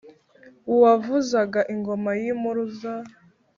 uwavuzaga 0.73 1.61
ingoma 1.73 2.11
y'impuruza 2.21 2.91